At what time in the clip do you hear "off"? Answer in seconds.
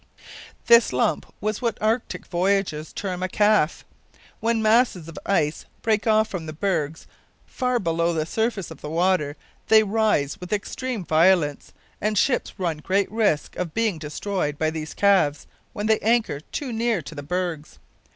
6.07-6.27